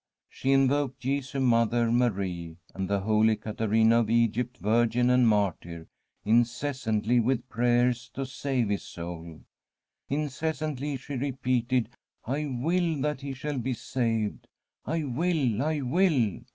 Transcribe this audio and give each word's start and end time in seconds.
She 0.29 0.51
invoked 0.51 1.01
Jesu, 1.01 1.39
Mother, 1.39 1.91
Marie, 1.91 2.57
and 2.73 2.89
the 2.89 3.01
Holy 3.01 3.35
Caterina 3.35 3.99
of 3.99 4.09
Egypt, 4.09 4.57
virgin 4.57 5.11
and 5.11 5.27
martyr, 5.27 5.87
incessantly 6.25 7.19
with 7.19 7.47
prayers 7.49 8.09
to 8.15 8.25
save 8.25 8.69
his 8.69 8.81
soul. 8.81 9.41
Incessantly 10.09 10.97
she 10.97 11.17
re 11.17 11.33
peated:' 11.33 11.85
I 12.35 12.47
will 12.47 12.99
that 13.01 13.21
he 13.21 13.35
shall 13.35 13.59
be 13.59 13.73
saved— 13.73 14.47
I 14.87 15.03
will, 15.03 15.61
I 15.61 15.81
will.' 15.81 16.39